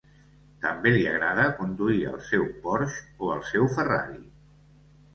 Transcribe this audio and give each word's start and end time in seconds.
També 0.63 0.93
li 0.95 1.03
agrada 1.11 1.45
conduir 1.59 1.99
el 2.13 2.17
seu 2.33 2.49
Porsche 2.67 3.07
o 3.29 3.33
el 3.39 3.47
seu 3.55 3.73
Ferrari. 3.79 4.23